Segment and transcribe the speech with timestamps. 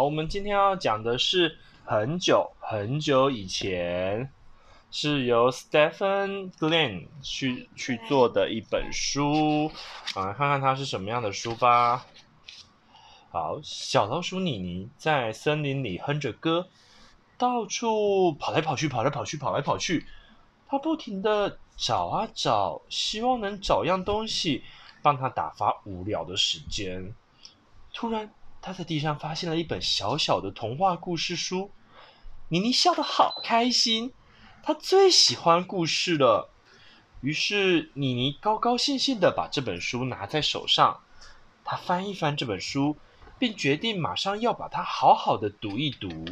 [0.00, 4.32] 好，我们今天要讲的是很久很久以前，
[4.90, 9.70] 是由 Stephen Glenn 去去做的一本书。
[10.14, 12.06] 好，来看看它是什么样的书吧。
[13.30, 16.68] 好，小老鼠妮妮在森林里哼着歌，
[17.36, 20.06] 到处跑来跑去，跑来跑去，跑来跑去。
[20.66, 24.64] 它不停的找啊找，希望能找样东西
[25.02, 27.14] 帮它打发无聊的时间。
[27.92, 28.32] 突然，
[28.62, 31.70] 他在地上发现了一本小小的童话故事书，
[32.48, 34.12] 妮妮笑得好开心，
[34.62, 36.50] 她最喜欢故事了。
[37.22, 41.00] 于是，妮妮高高兴兴地把这本书拿在手上，
[41.64, 42.98] 她翻一翻这本书，
[43.38, 46.26] 并决定马上要把它好好的读一读。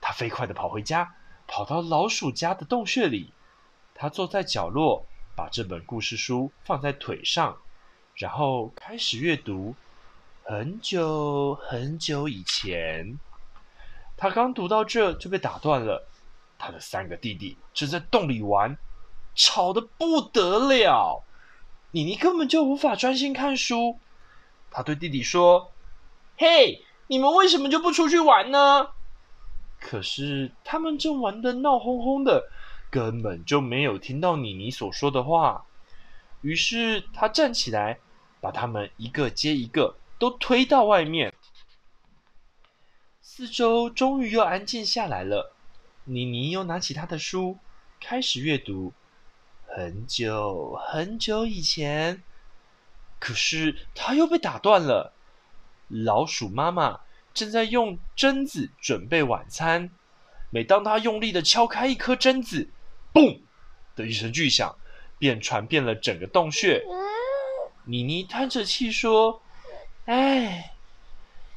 [0.00, 1.16] 她飞快地跑回家，
[1.48, 3.32] 跑到老鼠家的洞穴里，
[3.94, 5.04] 她坐在角落，
[5.34, 7.58] 把这本故事书放在腿上，
[8.14, 9.74] 然后开始阅读。
[10.44, 13.18] 很久很久以前，
[14.16, 16.08] 他刚读到这就被打断了。
[16.58, 18.76] 他的三个弟弟正在洞里玩，
[19.36, 21.22] 吵得不得了。
[21.92, 23.98] 妮妮根本就无法专心看书。
[24.70, 25.72] 他对弟弟说
[26.36, 28.88] ：“嘿，你们为什么就不出去玩呢？”
[29.78, 32.50] 可是他们正玩得闹哄哄的，
[32.90, 35.64] 根本就没有听到妮妮所说的话。
[36.40, 37.98] 于是他站起来，
[38.40, 39.96] 把他们一个接一个。
[40.22, 41.34] 都推到外面，
[43.20, 45.56] 四周终于又安静下来了。
[46.04, 47.58] 妮妮又拿起她的书，
[48.00, 48.92] 开始阅读。
[49.66, 52.22] 很久很久以前，
[53.18, 55.12] 可是她又被打断了。
[55.88, 57.00] 老鼠妈妈
[57.34, 59.90] 正在用榛子准备晚餐。
[60.50, 62.70] 每当她用力的敲开一颗榛子，
[63.12, 63.40] 嘣
[63.96, 64.78] 的一声巨响，
[65.18, 66.80] 便传遍了整个洞穴。
[67.86, 69.42] 妮妮叹着气说。
[70.06, 70.72] 哎，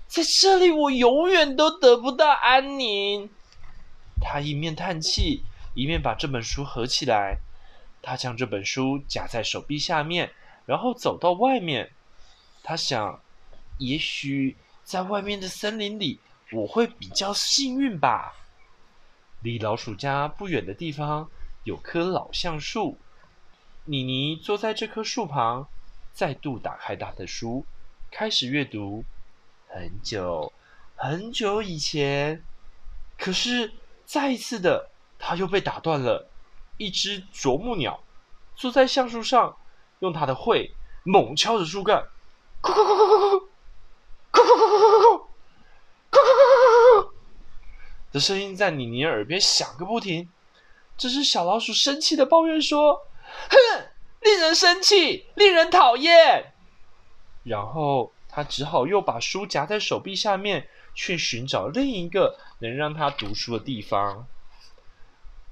[0.07, 3.29] 在这里我永远都得不到安宁。
[4.21, 5.43] 他一面叹气，
[5.73, 7.39] 一面把这本书合起来。
[8.01, 10.31] 他将这本书夹在手臂下面，
[10.67, 11.91] 然后走到外面。
[12.61, 13.19] 他想，
[13.79, 16.19] 也许在外面的森林里，
[16.51, 18.35] 我会比较幸运吧。
[19.41, 21.29] 离老鼠家不远的地方
[21.63, 22.99] 有棵老橡树。
[23.85, 25.67] 妮妮坐在这棵树旁，
[26.13, 27.65] 再度打开她的书。
[28.11, 29.03] 开始阅读，
[29.67, 30.51] 很久
[30.95, 32.43] 很久以前，
[33.17, 33.73] 可是
[34.05, 34.89] 再一次的，
[35.19, 36.29] 他又被打断了。
[36.77, 38.03] 一只啄木鸟
[38.55, 39.55] 坐在橡树上，
[39.99, 40.73] 用它的喙
[41.03, 42.07] 猛敲着树干，
[42.61, 43.47] 咕咕咕咕咕咕，
[44.31, 45.27] 咕咕咕咕咕咕，
[46.11, 47.09] 咕咕咕咕咕，
[48.11, 50.29] 的声音在妮妮耳边响个不停。
[50.97, 53.07] 这只小老鼠生气的抱怨说
[53.51, 53.57] ：“哼，
[54.21, 56.53] 令人生气，令人讨厌。”
[57.45, 64.27] 然后他只好又把书夹在手臂下面，去寻找另一个能让他读书的地方。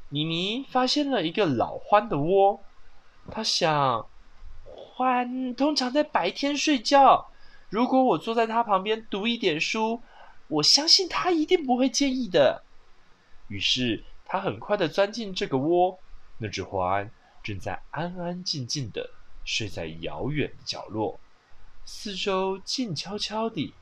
[0.10, 2.60] 妮妮发现了一个老獾的窝，
[3.32, 4.08] 他想，
[4.98, 7.30] 獾通常在白天睡觉，
[7.70, 10.02] 如果我坐在他旁边读一点书，
[10.48, 12.64] 我相信他一定不会介意的。
[13.48, 16.00] 于是他很快的钻进这个窝，
[16.40, 17.10] 那只獾
[17.44, 19.12] 正在安安静静的
[19.46, 21.20] 睡在遥远的角落。
[21.86, 23.74] 四周静悄悄的，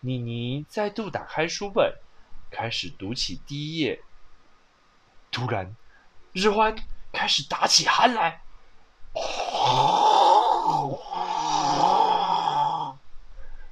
[0.00, 1.94] 妮妮再度打开书本，
[2.50, 4.02] 开始读起第一页。
[5.30, 5.76] 突然，
[6.32, 6.74] 日欢
[7.12, 8.40] 开始打起鼾来，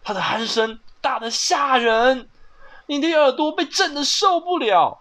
[0.03, 2.29] 他的鼾声大得吓人，
[2.87, 5.01] 妮妮耳朵被震得受不了。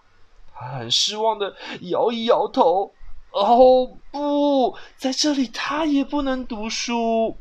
[0.54, 2.94] 他很失望的摇一摇头，
[3.32, 7.38] 哦不，在这里他也不能读书。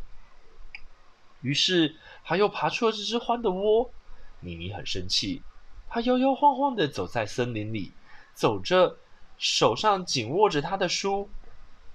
[1.45, 3.91] 于是他又爬出了这只獾的窝。
[4.39, 5.44] 妮妮很生气，
[5.88, 7.94] 她摇摇晃晃地走在森林里，
[8.33, 8.97] 走着，
[9.38, 11.29] 手上紧握着他的书。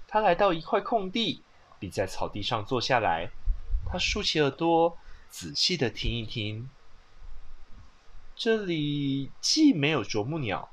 [0.07, 1.43] 他来到一块空地，
[1.79, 3.29] 并在草地上坐下来。
[3.85, 4.97] 他竖起耳朵，
[5.29, 6.69] 仔细地听一听。
[8.33, 10.69] 这里既没有啄木鸟，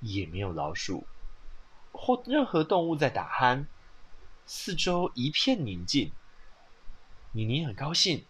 [0.00, 1.06] 也没有老鼠，
[1.92, 3.66] 或任何动物在打鼾。
[4.46, 6.10] 四周一片宁静。
[7.32, 8.24] 妮妮很高兴，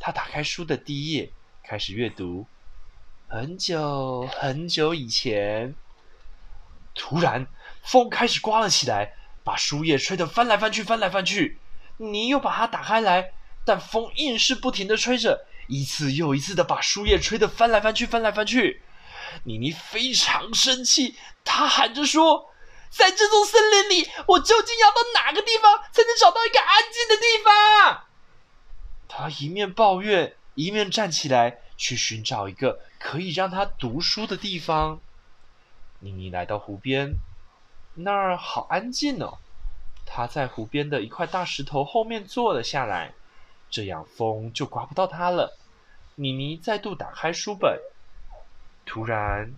[0.00, 1.30] 她打开书的第一页，
[1.62, 2.44] 开始阅读。
[3.28, 5.76] 很久很久以前，
[6.92, 7.46] 突然
[7.84, 11.58] 风开始刮了起来，把书页吹得翻来翻去，翻来翻去。
[11.98, 13.32] 妮又把它打开来，
[13.64, 18.82] 但风硬是不停地吹着，一次又一次地把书页吹得翻来翻去，翻来翻去。
[19.44, 22.50] 妮妮非常生气，她喊着说
[22.90, 28.08] ：“在这座森林里，我究竟要到哪个地方才能找到一个安静的地方？”
[29.14, 35.00] 他一面抱怨，一面站起来去寻找一个可以让他读书的地方。
[35.98, 37.12] 妮妮来到湖边，
[37.92, 39.36] 那儿好安静哦。
[40.06, 43.12] 她在湖边的一块大石头后面坐了下来，
[43.68, 45.58] 这样风就刮不到她了。
[46.14, 47.78] 妮妮再度打开书本，
[48.86, 49.52] 突然，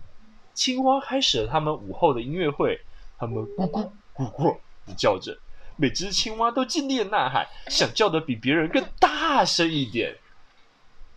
[0.53, 2.81] 青蛙开始了他们午后的音乐会，
[3.17, 5.39] 他们咕咕咕咕的叫着。
[5.77, 10.19] 每只青蛙都尽力的呐喊，想叫的比别人更大大声一点。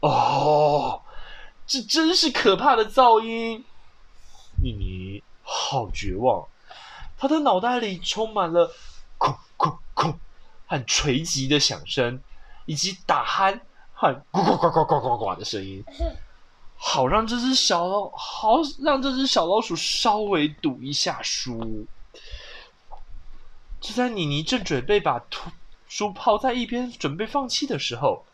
[0.01, 1.03] 哦，
[1.67, 3.63] 这真是可怕的噪音！
[4.63, 6.49] 妮妮好绝望，
[7.19, 8.73] 她的脑袋里充满了
[9.21, 10.15] “咕咕咕”
[10.67, 12.19] 和锤击的响声，
[12.65, 13.61] 以及打鼾
[13.93, 15.85] 和“呱呱呱呱呱呱呱”的声音。
[16.77, 21.87] 好让这只小老好让这只小老鼠稍微读一下书。
[23.81, 25.21] 就在妮妮正准备把
[25.89, 28.25] 书抛在一边，准备放弃的时候，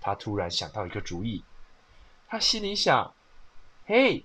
[0.00, 1.42] 他突然想到一个主意。
[2.28, 3.12] 他心里想
[3.86, 4.24] ：“嘿，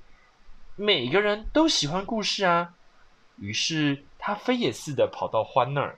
[0.76, 2.74] 每个人都喜欢故事啊！”
[3.40, 5.98] 于是他飞也似的跑到獾那儿，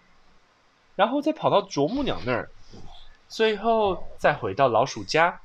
[0.95, 2.49] 然后再跑到啄木鸟那儿，
[3.27, 5.41] 最后再回到老鼠家。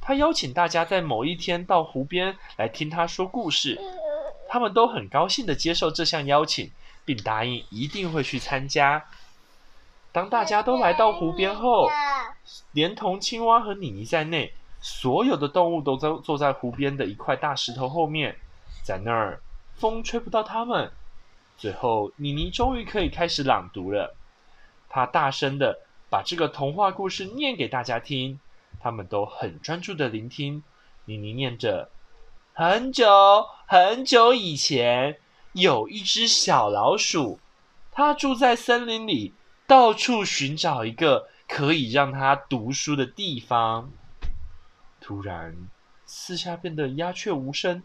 [0.00, 3.80] 他邀请大家在某一天到湖边来听他说故事，
[4.48, 6.70] 他们都很高兴的接受这项邀请。
[7.06, 9.08] 并答应一定会去参加。
[10.16, 11.90] 当大家都来到湖边后，
[12.72, 18.34] 连同青蛙和妮妮在内，所有的动物都在坐在湖边的一块大石头后面，
[18.82, 19.42] 在那儿
[19.74, 20.90] 风吹不到它们。
[21.58, 24.16] 最后，妮妮终于可以开始朗读了。
[24.88, 28.40] 她大声的把这个童话故事念给大家听，
[28.80, 30.62] 他们都很专注的聆听。
[31.04, 31.90] 妮妮念着
[32.56, 33.06] ：“很久
[33.66, 35.18] 很久以前。”
[35.52, 37.38] 有一只小老鼠，
[37.92, 39.34] 它住在森林里，
[39.66, 43.90] 到处寻找一个可以让他读书的地方。
[45.00, 45.54] 突然，
[46.04, 47.82] 四下变得鸦雀无声，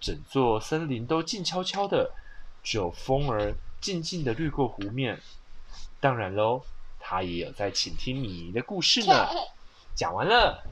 [0.00, 2.12] 整座森林都静悄悄的，
[2.62, 5.20] 只有风儿静静的掠过湖面。
[6.00, 6.62] 当然喽，
[6.98, 9.28] 他也有在倾听米妮的故事呢。
[9.94, 10.64] 讲完了，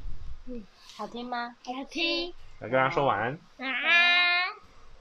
[0.47, 0.63] 嗯，
[0.97, 1.55] 好听吗？
[1.65, 2.33] 好听。
[2.59, 3.39] 来跟他说晚安。
[3.59, 4.10] 晚安。